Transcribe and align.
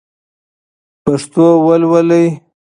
پښتو 1.03 1.47
لولئ! 1.91 2.27